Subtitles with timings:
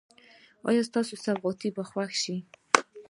[0.69, 2.37] ایا ستاسو سوغات به خوښ شي؟